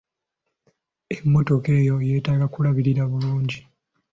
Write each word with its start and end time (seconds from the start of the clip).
Emmotoka 1.15 1.69
eyo 1.79 1.95
yeetaaga 2.07 2.45
kulabirira 2.53 3.03
bulungi. 3.11 3.59